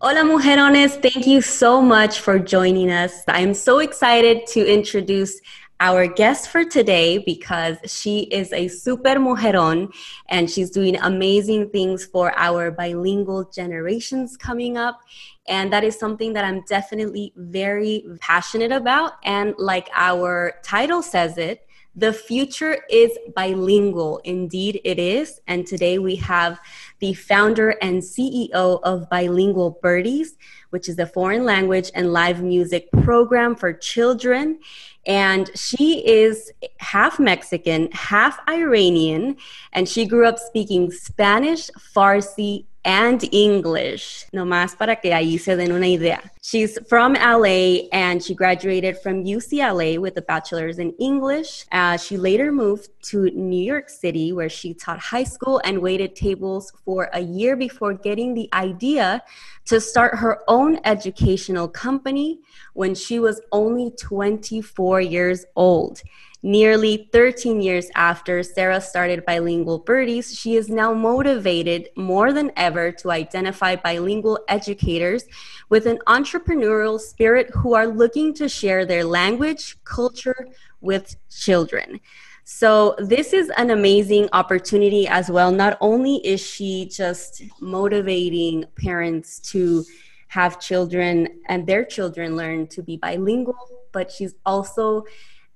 [0.00, 1.02] Hola, mujerones.
[1.02, 3.24] Thank you so much for joining us.
[3.26, 5.40] I'm so excited to introduce
[5.80, 9.92] our guest for today because she is a super mujeron
[10.28, 15.00] and she's doing amazing things for our bilingual generations coming up.
[15.48, 19.14] And that is something that I'm definitely very passionate about.
[19.24, 24.18] And like our title says it, the future is bilingual.
[24.18, 25.40] Indeed, it is.
[25.48, 26.60] And today we have
[27.00, 30.36] the founder and CEO of Bilingual Birdies,
[30.70, 34.58] which is a foreign language and live music program for children.
[35.06, 39.36] And she is half Mexican, half Iranian,
[39.72, 45.72] and she grew up speaking Spanish, Farsi, and English, nomás para que ahí se den
[45.72, 46.22] una idea.
[46.40, 51.66] She's from LA and she graduated from UCLA with a bachelor's in English.
[51.70, 56.16] Uh, she later moved to New York City where she taught high school and waited
[56.16, 59.22] tables for a year before getting the idea
[59.66, 62.40] to start her own educational company
[62.72, 66.00] when she was only 24 years old.
[66.42, 72.92] Nearly 13 years after Sarah started Bilingual Birdies, she is now motivated more than ever
[72.92, 75.24] to identify bilingual educators
[75.68, 80.48] with an entrepreneurial spirit who are looking to share their language, culture
[80.80, 81.98] with children.
[82.44, 85.50] So, this is an amazing opportunity as well.
[85.50, 89.84] Not only is she just motivating parents to
[90.28, 93.56] have children and their children learn to be bilingual,
[93.92, 95.04] but she's also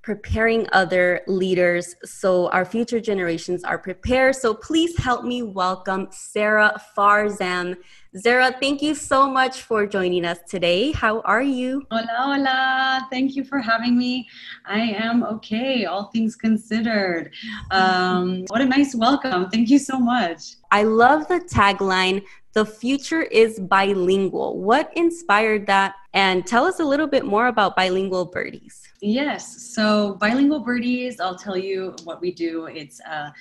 [0.02, 4.34] preparing other leaders so our future generations are prepared.
[4.34, 7.76] So please help me welcome Sarah Farzam.
[8.16, 10.90] Sarah, thank you so much for joining us today.
[10.90, 11.86] How are you?
[11.90, 13.08] Hola, hola.
[13.10, 14.28] Thank you for having me.
[14.66, 17.32] I am okay, all things considered.
[17.70, 19.48] Um, what a nice welcome.
[19.50, 20.56] Thank you so much.
[20.72, 24.58] I love the tagline the future is bilingual.
[24.60, 25.94] What inspired that?
[26.14, 28.82] And tell us a little bit more about Bilingual Birdies.
[29.00, 29.72] Yes.
[29.74, 32.66] So, Bilingual Birdies, I'll tell you what we do.
[32.66, 33.32] It's a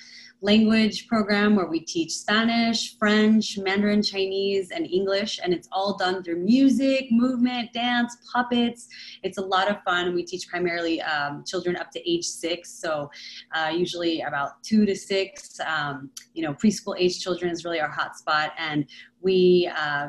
[0.42, 5.38] language program where we teach Spanish, French, Mandarin Chinese, and English.
[5.42, 8.88] And it's all done through music, movement, dance, puppets.
[9.22, 10.14] It's a lot of fun.
[10.14, 12.70] We teach primarily um, children up to age six.
[12.70, 13.10] So,
[13.54, 15.60] uh, usually about two to six.
[15.60, 18.50] Um, you know, preschool age children is really our hotspot.
[18.58, 18.86] And
[19.20, 20.08] we uh,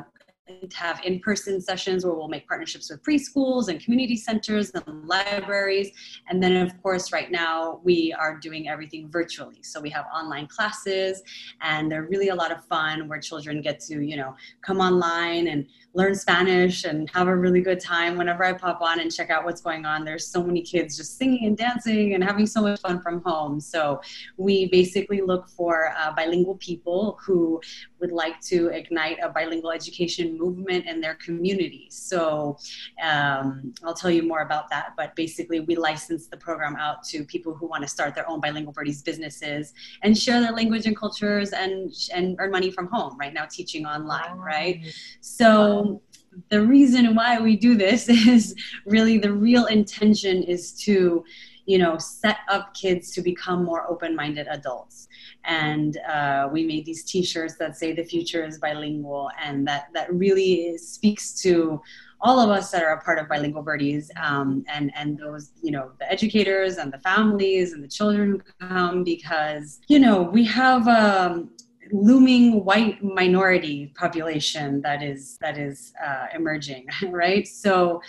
[0.74, 5.90] have in-person sessions where we'll make partnerships with preschools and community centers and libraries
[6.28, 10.46] and then of course right now we are doing everything virtually so we have online
[10.46, 11.22] classes
[11.62, 15.48] and they're really a lot of fun where children get to you know come online
[15.48, 19.30] and learn Spanish and have a really good time whenever I pop on and check
[19.30, 20.04] out what's going on.
[20.04, 23.60] There's so many kids just singing and dancing and having so much fun from home.
[23.60, 24.00] So
[24.36, 27.60] we basically look for uh, bilingual people who
[28.04, 31.94] would like to ignite a bilingual education movement in their communities.
[31.94, 32.58] So
[33.02, 34.92] um, I'll tell you more about that.
[34.94, 38.40] But basically, we license the program out to people who want to start their own
[38.40, 39.72] bilingual birdies businesses
[40.02, 43.16] and share their language and cultures and and earn money from home.
[43.18, 44.84] Right now, teaching online, right?
[45.22, 46.02] So
[46.50, 48.54] the reason why we do this is
[48.84, 51.24] really the real intention is to
[51.66, 55.08] you know set up kids to become more open-minded adults.
[55.44, 60.12] And uh, we made these t-shirts that say the future is bilingual and that that
[60.12, 61.80] really speaks to
[62.20, 65.70] all of us that are a part of bilingual birdies um, and and those you
[65.70, 70.88] know the educators and the families and the children come because you know we have
[70.88, 71.50] um,
[71.92, 77.46] looming white minority population that is that is uh, emerging right?
[77.46, 78.00] So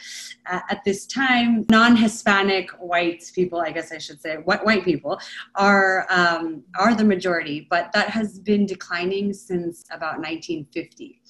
[0.48, 5.19] uh, at this time non-hispanic white people i guess i should say white, white people
[5.56, 11.21] are um, are the majority but that has been declining since about 1950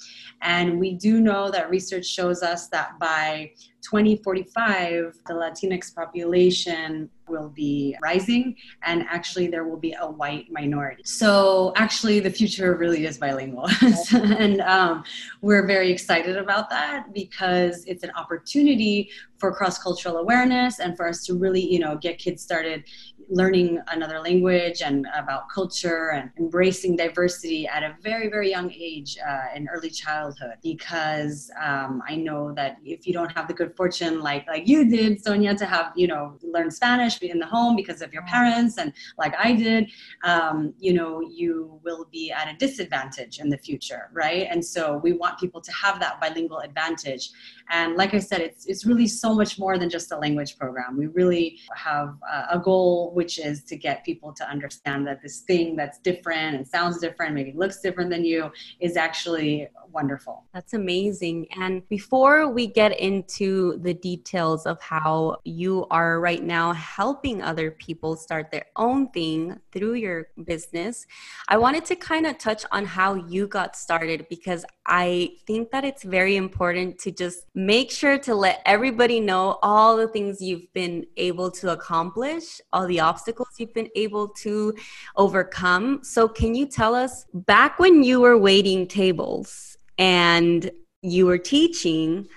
[0.42, 3.52] and we do know that research shows us that by
[3.86, 11.04] 2045, the Latinx population will be rising, and actually, there will be a white minority.
[11.06, 13.70] So, actually, the future really is bilingual.
[14.14, 15.04] and um,
[15.42, 21.08] we're very excited about that because it's an opportunity for cross cultural awareness and for
[21.08, 22.84] us to really, you know, get kids started
[23.30, 29.18] learning another language and about culture and embracing diversity at a very, very young age
[29.28, 33.76] uh, in early childhood because um, I know that if you don't have the good
[33.76, 37.76] fortune like like you did, Sonia, to have you know learn Spanish in the home
[37.76, 39.92] because of your parents and like I did,
[40.24, 44.48] um, you know, you will be at a disadvantage in the future, right?
[44.50, 47.32] And so we want people to have that bilingual advantage.
[47.70, 50.98] And like I said, it's it's really so much more than just a language program.
[50.98, 52.16] We really have
[52.50, 56.68] a goal, which is to get people to understand that this thing that's different and
[56.68, 60.44] sounds different, maybe looks different than you, is actually wonderful.
[60.54, 61.48] That's amazing.
[61.58, 67.72] And before we get into the details of how you are right now helping other
[67.72, 71.08] people start their own thing through your business,
[71.48, 75.84] I wanted to kind of touch on how you got started because I think that
[75.84, 80.72] it's very important to just make sure to let everybody know all the things you've
[80.74, 84.74] been able to accomplish, all the obstacles you've been able to
[85.16, 86.02] overcome.
[86.04, 90.70] So, can you tell us back when you were waiting tables and
[91.02, 92.28] you were teaching?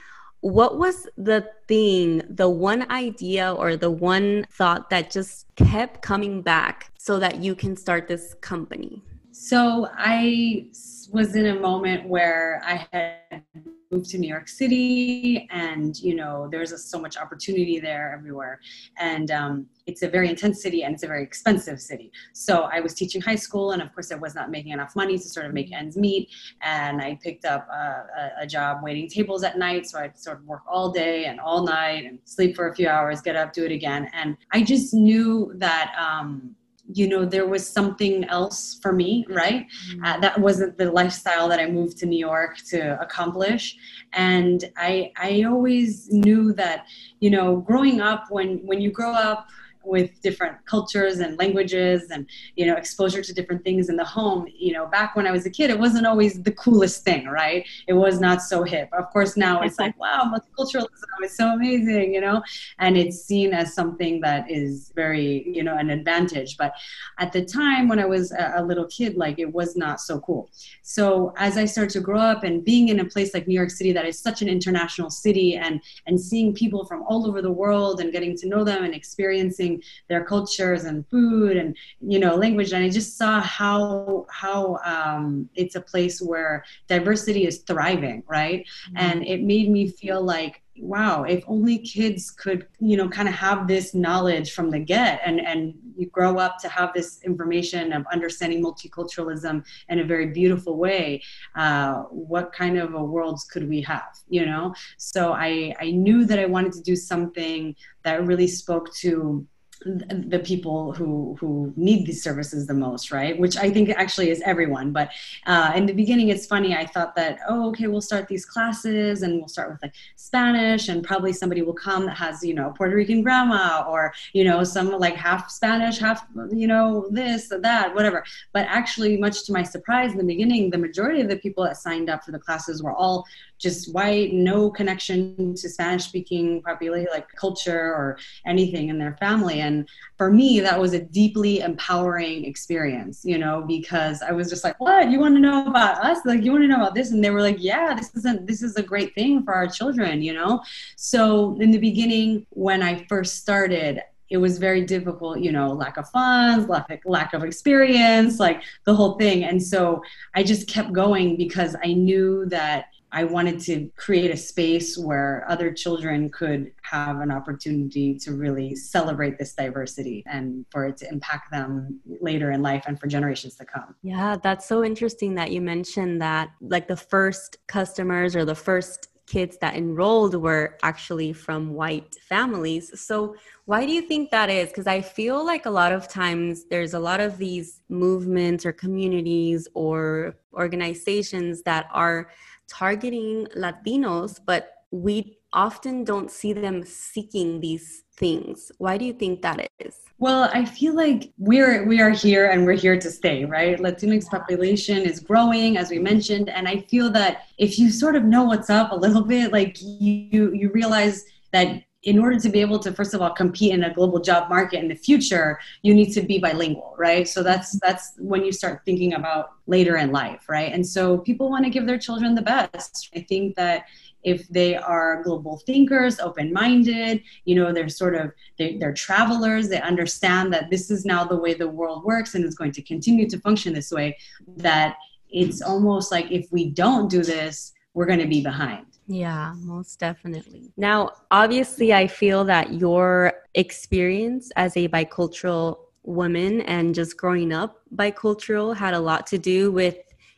[0.40, 6.42] What was the thing, the one idea or the one thought that just kept coming
[6.42, 9.02] back so that you can start this company?
[9.32, 10.66] So I
[11.10, 13.42] was in a moment where I had
[13.90, 18.61] moved to New York City, and you know, there's a, so much opportunity there everywhere,
[18.99, 22.12] and um, it's a very intense city and it's a very expensive city.
[22.35, 25.17] So I was teaching high school, and of course, I was not making enough money
[25.17, 26.29] to sort of make ends meet.
[26.62, 30.38] And I picked up a, a, a job waiting tables at night, so I'd sort
[30.38, 33.52] of work all day and all night, and sleep for a few hours, get up,
[33.52, 35.94] do it again, and I just knew that.
[35.99, 36.55] Um,
[36.93, 39.67] you know there was something else for me right?
[39.67, 40.05] Mm-hmm.
[40.05, 43.76] uh, that wasn't the lifestyle that i moved to new york to accomplish.
[44.12, 46.87] And i i always knew that
[47.20, 49.49] you know growing up when when you grow up
[49.84, 52.26] with different cultures and languages and
[52.56, 54.46] you know exposure to different things in the home.
[54.56, 57.66] You know back when i was a kid it wasn't always the coolest thing right?
[57.86, 58.88] It was not so hip.
[58.92, 62.42] Of course now it's like wow multiculturalism is so amazing you know?
[62.78, 66.56] And it's seen as something that is very you know an advantage.
[66.56, 66.72] But
[67.19, 70.20] at the time when i was a, a little kid like it was not so
[70.20, 70.50] cool.
[70.82, 73.70] So as i started to grow up and being in a place like new york
[73.70, 77.50] city that is such an international city and and seeing people from all over the
[77.50, 79.67] world and getting to know them and experiencing
[80.08, 85.48] their cultures and food and you know language and i just saw how how um,
[85.54, 88.96] it's a place where diversity is thriving right mm-hmm.
[88.96, 93.34] and it made me feel like wow if only kids could you know kind of
[93.34, 97.92] have this knowledge from the get and and you grow up to have this information
[97.92, 101.22] of understanding multiculturalism in a very beautiful way
[101.56, 104.75] uh, what kind of a world could we have you know?
[104.96, 109.46] So i i knew that i wanted to do something that really spoke to
[109.84, 113.38] the people who who need these services the most right?
[113.38, 115.10] Which i think actually is everyone but
[115.46, 119.22] uh, in the beginning it's funny i thought that oh okay we'll start these classes
[119.22, 122.72] and we'll start with like spanish and probably somebody will come that has you know
[122.76, 127.60] puerto rican grandma or you know some like half spanish half you know this or
[127.60, 128.25] that whatever.
[128.52, 131.76] But actually much to my surprise in the beginning the majority of the people that
[131.76, 133.26] signed up for the classes were all
[133.58, 139.60] just white, no connection to Spanish speaking population, like culture or anything in their family.
[139.60, 144.64] And for me, that was a deeply empowering experience, you know, because I was just
[144.64, 145.10] like, what?
[145.10, 146.18] You want to know about us?
[146.25, 147.11] Like, you want to know about this?
[147.11, 150.23] And they were like, yeah, this isn't, this is a great thing for our children,
[150.23, 150.62] you know?
[150.97, 155.97] So in the beginning, when I first started, it was very difficult, you know, lack
[155.97, 159.44] of funds, lack lack of experience, like the whole thing.
[159.44, 160.02] And so
[160.35, 165.44] I just kept going because I knew that I wanted to create a space where
[165.48, 171.08] other children could have an opportunity to really celebrate this diversity and for it to
[171.08, 173.94] impact them later in life and for generations to come.
[174.02, 179.08] Yeah, that's so interesting that you mentioned that like the first customers or the first
[179.28, 182.98] kids that enrolled were actually from white families.
[182.98, 183.36] So,
[183.66, 184.68] why do you think that is?
[184.68, 188.72] Because I feel like a lot of times there's a lot of these movements or
[188.72, 192.30] communities or organizations that are
[192.68, 198.70] targeting Latinos, but we often don't see them seeking these things.
[198.78, 199.96] Why do you think that is?
[200.18, 203.78] Well, I feel like we're we are here and we're here to stay, right?
[203.78, 208.25] Latinx population is growing, as we mentioned, and I feel that if you sort of
[208.25, 212.60] know what's up a little bit, like you you realize that in order to be
[212.62, 215.92] able to first of all compete in a global job market in the future you
[215.92, 217.28] need to be bilingual right?
[217.28, 220.72] So that's that's when you start thinking about later in life right?
[220.72, 223.10] And so people want to give their children the best.
[223.14, 223.84] I think that
[224.24, 229.80] if they are global thinkers open-minded you know they're sort of they, they're travelers they
[229.80, 233.28] understand that this is now the way the world works and is going to continue
[233.28, 234.16] to function this way
[234.56, 234.96] that
[235.30, 239.98] it's almost like if we don't do this we're going to be behind yeah, most
[239.98, 240.70] definitely.
[240.76, 247.80] Now, obviously, I feel that your experience as a bicultural woman and just growing up
[247.96, 249.96] bicultural had a lot to do with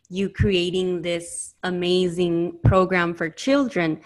[0.08, 4.00] you creating this amazing program for children.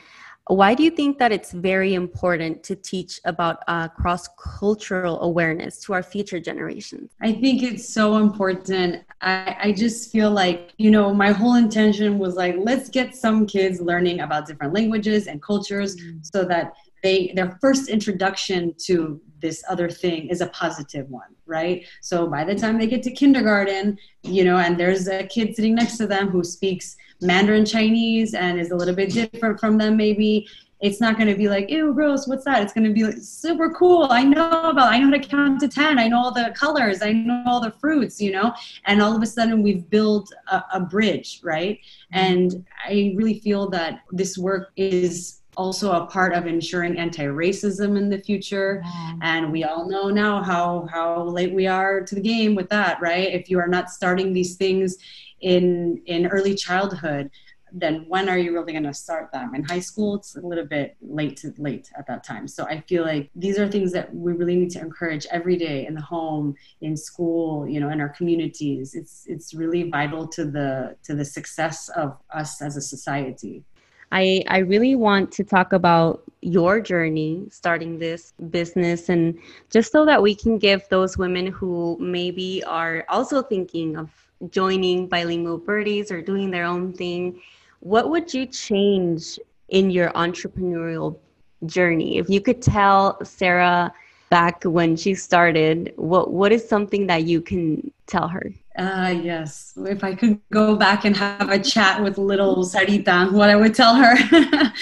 [0.46, 5.80] Why do you think that it's very important to teach about uh, cross cultural awareness
[5.80, 7.12] to our future generations?
[7.22, 9.04] I think it's so important.
[9.22, 13.46] I, I just feel like, you know, my whole intention was like, let's get some
[13.46, 16.18] kids learning about different languages and cultures mm-hmm.
[16.22, 16.74] so that
[17.04, 21.84] they their first introduction to this other thing is a positive one right?
[22.00, 25.74] So by the time they get to kindergarten you know and there's a kid sitting
[25.74, 29.96] next to them who speaks mandarin chinese and is a little bit different from them
[29.96, 30.48] maybe
[30.80, 32.62] it's not going to be like ew gross what's that?
[32.62, 35.60] It's going to be like, super cool i know about i know how to count
[35.60, 38.52] to 10 i know all the colors i know all the fruits you know?
[38.86, 41.78] And all of a sudden we've built a, a bridge right?
[42.12, 48.08] And i really feel that this work is also a part of ensuring anti-racism in
[48.08, 48.82] the future.
[49.22, 53.00] And we all know now how how late we are to the game with that
[53.00, 53.32] right?
[53.32, 54.96] If you are not starting these things
[55.40, 57.30] in in early childhood
[57.76, 59.52] then when are you really going to start them?
[59.52, 62.46] In high school it's a little bit late to late at that time.
[62.46, 65.86] So i feel like these are things that we really need to encourage every day
[65.86, 68.94] in the home in school you know in our communities.
[68.94, 73.64] It's it's really vital to the to the success of us as a society
[74.14, 79.36] I, I really want to talk about your journey starting this business and
[79.70, 84.10] just so that we can give those women who maybe are also thinking of
[84.50, 87.40] joining bilingual birdies or doing their own thing,
[87.80, 89.36] what would you change
[89.70, 91.18] in your entrepreneurial
[91.66, 92.18] journey?
[92.18, 93.92] If you could tell Sarah
[94.30, 98.52] back when she started, what what is something that you can tell her?
[98.76, 99.72] Uh, yes.
[99.76, 103.74] If I could go back and have a chat with little Sarita, what I would
[103.74, 104.16] tell her,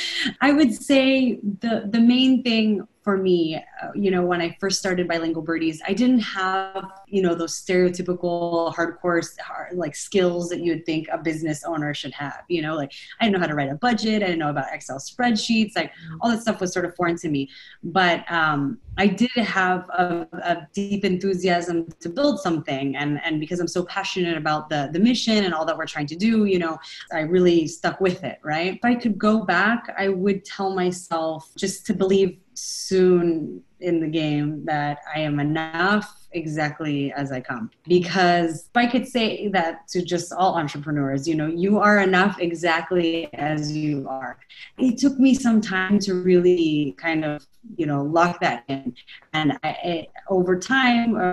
[0.41, 4.79] I would say the the main thing for me, uh, you know, when I first
[4.79, 10.61] started bilingual birdies, I didn't have, you know, those stereotypical hardcore hard, like skills that
[10.61, 12.45] you would think a business owner should have.
[12.49, 14.73] You know, like I didn't know how to write a budget, I didn't know about
[14.73, 17.51] Excel spreadsheets, like all that stuff was sort of foreign to me.
[17.83, 23.59] But um, I did have a, a, deep enthusiasm to build something, and and because
[23.59, 26.59] I'm so passionate about the the mission and all that we're trying to do, you
[26.59, 26.79] know,
[27.13, 28.39] I really stuck with it.
[28.43, 28.75] Right?
[28.75, 34.09] If I could go back, I would tell myself just to believe soon in the
[34.09, 37.71] game that I am enough exactly as I come.
[37.87, 42.39] Because if I could say that to just all entrepreneurs, you know, you are enough
[42.41, 44.39] exactly as you are.
[44.79, 47.47] It took me some time to really kind of,
[47.77, 48.95] you know, lock that in.
[49.33, 51.33] And I, I, over time, uh,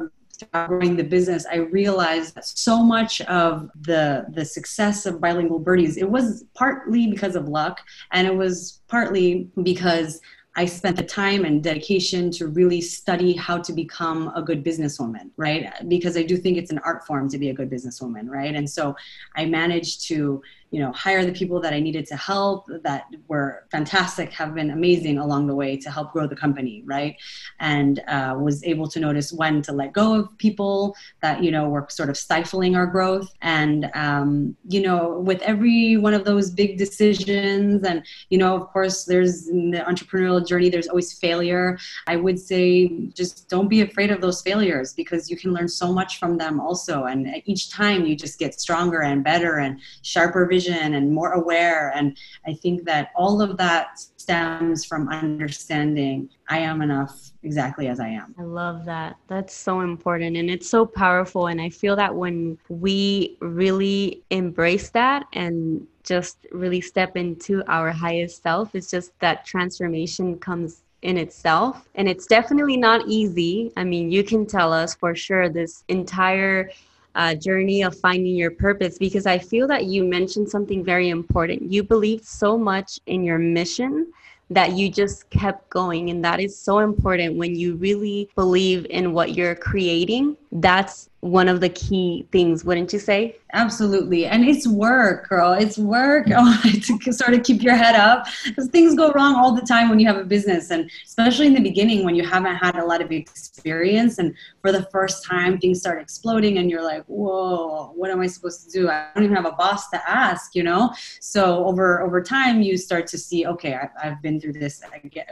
[0.68, 5.98] growing the business, I realized that so much of the the success of bilingual birdies,
[5.98, 10.22] it was partly because of luck, and it was partly because
[10.56, 15.30] I spent the time and dedication to really study how to become a good businesswoman,
[15.38, 15.72] right?
[15.88, 18.56] Because I do think it's an art form to be a good businesswoman, right?
[18.56, 18.96] And so
[19.36, 20.42] I managed to
[20.72, 24.72] you know hire the people that i needed to help that were fantastic have been
[24.72, 27.16] amazing along the way to help grow the company right?
[27.60, 31.70] And uh, was able to notice when to let go of people that you know
[31.70, 33.32] were sort of stifling our growth.
[33.42, 38.68] And um, you know with every one of those big decisions and you know of
[38.68, 41.78] course there's in the entrepreneurial journey there's always failure.
[42.08, 45.92] I would say just don't be afraid of those failures because you can learn so
[45.92, 47.06] much from them also.
[47.06, 51.32] And each time you just get stronger and better and sharper vision vision and more
[51.34, 51.92] aware.
[51.96, 58.00] And I think that all of that stems from understanding I am enough exactly as
[58.00, 58.36] I am.
[58.38, 59.16] I love that.
[59.28, 61.48] That's so important and it's so powerful.
[61.48, 67.92] And I feel that when we really embrace that and just really step into our
[67.92, 71.88] highest self, it's just that transformation comes in itself.
[71.96, 73.72] And it's definitely not easy.
[73.78, 76.72] I mean, you can tell us for sure this entire
[77.16, 81.72] uh, journey of finding your purpose because I feel that you mentioned something very important.
[81.72, 84.12] You believed so much in your mission
[84.50, 86.10] that you just kept going.
[86.10, 90.38] And that is so important when you really believe in what you're creating.
[90.52, 93.36] That's one of the key things, wouldn't you say?
[93.54, 94.26] Absolutely.
[94.26, 95.54] And it's work, girl.
[95.54, 96.62] It's work oh,
[97.04, 100.00] to sort of keep your head up because things go wrong all the time when
[100.00, 100.70] you have a business.
[100.70, 104.20] And especially in the beginning when you haven't had a lot of experience.
[104.20, 108.28] And for the first time, things start exploding and you're like, whoa, what am I
[108.28, 108.90] supposed to do?
[108.90, 110.94] I don't even have a boss to ask, you know?
[111.20, 114.82] So over, over time, you start to see, okay, I, I've been through this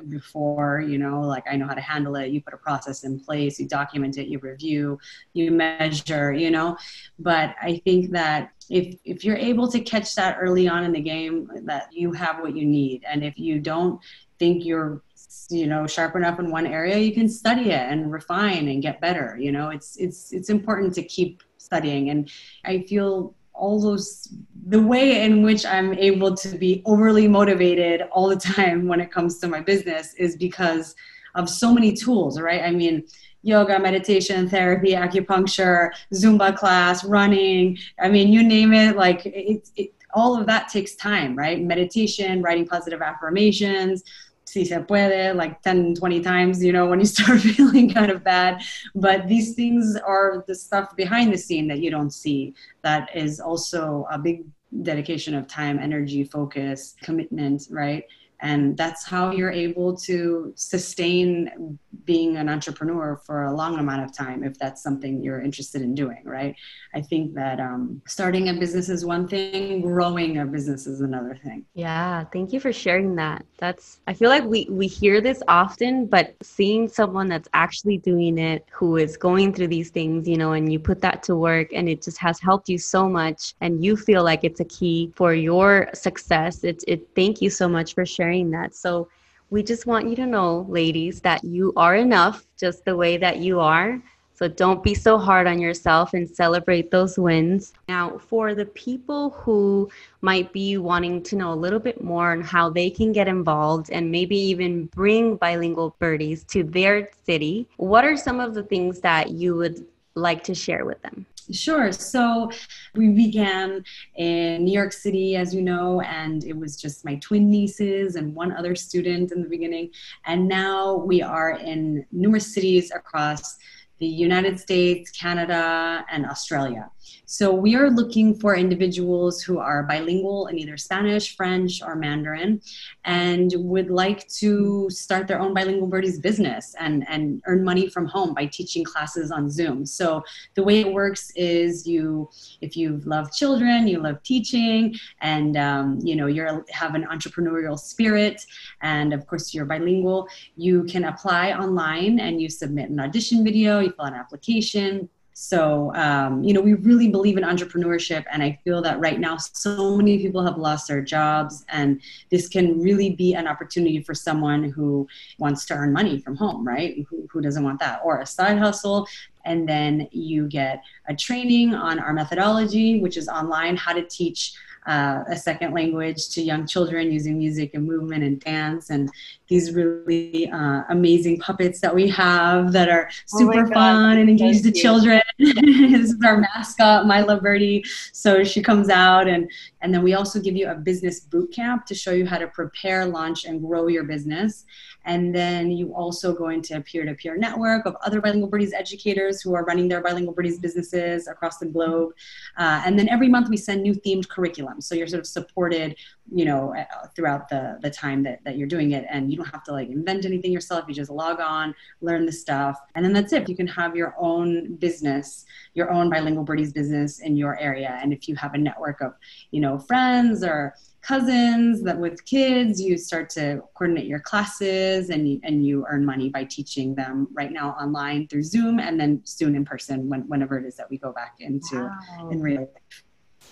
[0.10, 2.32] before, you know, like I know how to handle it.
[2.32, 4.98] You put a process in place, you document it, you review,
[5.34, 6.78] you measure, you know?
[7.20, 11.02] But I think that if if you're able to catch that early on in the
[11.02, 13.04] game that you have what you need.
[13.10, 14.00] And if you don't
[14.40, 15.02] think you're
[15.50, 19.02] you know sharp enough in one area you can study it and refine and get
[19.02, 19.70] better you know?
[19.70, 22.10] It's it's it's important to keep studying.
[22.10, 22.30] And
[22.66, 24.28] i feel all those
[24.68, 29.12] the way in which i'm able to be overly motivated all the time when it
[29.12, 30.96] comes to my business is because
[31.36, 32.62] of so many tools right?
[32.64, 33.04] I mean
[33.42, 37.78] yoga, meditation, therapy, acupuncture, Zumba class, running.
[38.00, 38.96] I mean, you name it.
[38.96, 41.62] Like it, it, all of that takes time, right?
[41.62, 44.04] Meditation, writing positive affirmations,
[44.46, 48.24] si se puede, like 10, 20 times, you know, when you start feeling kind of
[48.24, 48.62] bad.
[48.96, 53.40] But these things are the stuff behind the scene that you don't see that is
[53.40, 54.46] also a big
[54.82, 58.04] dedication of time, energy, focus, commitment, right?
[58.42, 64.16] And that's how you're able to sustain being an entrepreneur for a long amount of
[64.16, 66.56] time if that's something you're interested in doing right?
[66.94, 71.36] I think that um, starting a business is one thing growing a business is another
[71.44, 71.66] thing.
[71.74, 73.46] Yeah thank you for sharing that.
[73.58, 78.38] That's i feel like we we hear this often but seeing someone that's actually doing
[78.38, 81.70] it who is going through these things you know and you put that to work
[81.74, 85.12] and it just has helped you so much and you feel like it's a key
[85.16, 88.76] for your success it's it thank you so much for sharing sharing that.
[88.76, 89.08] So
[89.50, 93.38] we just want you to know, ladies, that you are enough just the way that
[93.38, 94.02] you are.
[94.34, 97.74] So don't be so hard on yourself and celebrate those wins.
[97.88, 99.90] Now, for the people who
[100.22, 103.90] might be wanting to know a little bit more on how they can get involved
[103.90, 109.00] and maybe even bring bilingual birdies to their city, what are some of the things
[109.00, 111.26] that you would like to share with them?
[111.52, 111.94] Sure.
[111.94, 112.52] So
[112.94, 113.84] we began
[114.16, 118.36] in New York City, as you know, and it was just my twin nieces and
[118.36, 119.92] one other student in the beginning.
[120.26, 123.58] And now we are in numerous cities across
[124.00, 126.92] the United States, Canada, and Australia.
[127.26, 132.62] So we are looking for individuals who are bilingual in either Spanish, French, or Mandarin,
[133.04, 138.06] and would like to start their own bilingual birdies business and, and earn money from
[138.06, 139.86] home by teaching classes on Zoom.
[139.86, 140.24] So
[140.56, 142.30] the way it works is you,
[142.62, 147.78] if you love children, you love teaching, and um, you know you have an entrepreneurial
[147.78, 148.46] spirit,
[148.82, 153.80] and of course you're bilingual, you can apply online and you submit an audition video,
[153.80, 158.26] you fill out an application so, um, you know, we really believe in entrepreneurship.
[158.32, 161.64] And I feel that right now, so many people have lost their jobs.
[161.70, 166.38] And this can really be an opportunity for someone who wants to earn money from
[166.38, 167.06] home, right?
[167.08, 168.02] Who, who doesn't want that?
[168.04, 169.08] Or a side hustle.
[169.46, 174.54] And then you get a training on our methodology, which is online, how to teach
[174.88, 179.10] uh, a second language to young children using music and movement and dance and
[179.48, 184.30] these really uh, amazing puppets that we have that are oh super oh fun and
[184.30, 185.22] engage the children.
[185.40, 187.84] this is our mascot, My Love Birdie.
[188.14, 189.50] So she comes out and
[189.82, 192.48] and then we also give you a business boot camp to show you how to
[192.48, 194.66] prepare, launch, and grow your business.
[195.06, 199.54] And then you also go into a peer-to-peer network of other bilingual birdies educators who
[199.56, 202.14] are running their bilingual birdies businesses across the globe.
[202.58, 204.77] Uh, and then every month we send new themed curriculum.
[204.82, 205.96] So you're sort of supported,
[206.34, 209.06] you know, uh, throughout the, the time that, that you're doing it.
[209.10, 210.86] And you don't have to like invent anything yourself.
[210.88, 213.48] You just log on, learn the stuff, and then that's it.
[213.50, 218.00] You can have your own business, your own bilingual birdies business in your area.
[218.02, 219.14] And if you have a network of,
[219.52, 220.74] you know, friends or
[221.08, 226.06] cousins that with kids you start to coordinate your classes and you, and you earn
[226.06, 230.22] money by teaching them right now online through zoom and then soon in person when,
[230.28, 232.30] whenever it is that we go back into wow.
[232.30, 233.04] in real life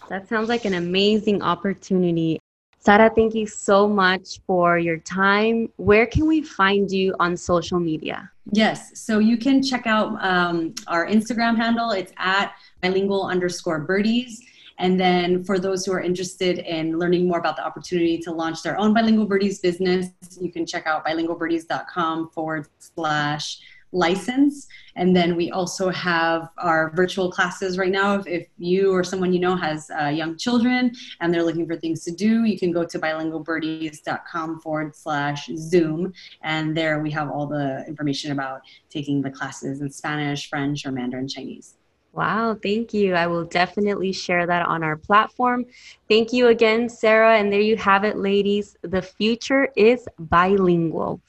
[0.10, 2.40] that sounds like an amazing opportunity
[2.86, 5.70] Sarah, thank you so much for your time.
[5.78, 8.30] Where can we find you on social media?
[8.52, 11.90] Yes, so you can check out um, our Instagram handle.
[11.90, 12.54] It's at
[12.84, 14.40] bilingual underscore birdies.
[14.78, 18.62] And then for those who are interested in learning more about the opportunity to launch
[18.62, 24.68] their own bilingual birdies business, you can check out bilingualbirdies.com forward slash license.
[24.96, 28.16] And then we also have our virtual classes right now.
[28.16, 31.76] If, if you or someone you know has uh, young children and they're looking for
[31.76, 36.14] things to do, you can go to bilingualbirdies.com forward slash Zoom.
[36.44, 40.92] And there we have all the information about taking the classes in Spanish, French, or
[40.92, 41.76] Mandarin Chinese.
[42.16, 43.14] Wow, thank you.
[43.14, 45.66] I will definitely share that on our platform.
[46.08, 47.38] Thank you again, Sarah.
[47.38, 48.78] And there you have it, ladies.
[48.84, 51.20] The future is bilingual.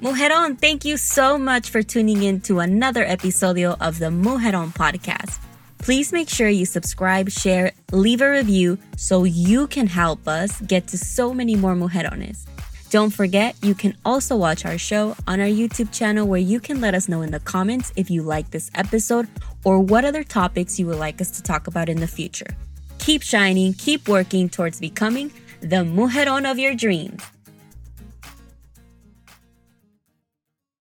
[0.00, 5.38] Mujeron, thank you so much for tuning in to another episodio of the Mujeron podcast.
[5.76, 10.86] Please make sure you subscribe, share, leave a review so you can help us get
[10.86, 12.46] to so many more mujerones.
[12.88, 16.80] Don't forget, you can also watch our show on our YouTube channel where you can
[16.80, 19.28] let us know in the comments if you like this episode
[19.64, 22.56] or what other topics you would like us to talk about in the future.
[23.00, 27.22] Keep shining, keep working towards becoming the mujeron of your dreams.